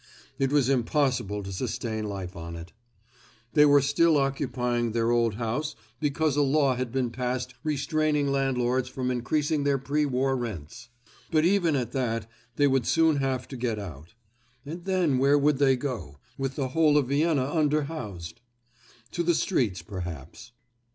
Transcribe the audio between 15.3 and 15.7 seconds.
could